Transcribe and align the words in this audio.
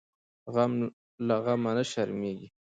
غم 0.53 0.73
له 1.27 1.35
غمه 1.43 1.71
نه 1.77 1.83
شرمیږي. 1.91 2.47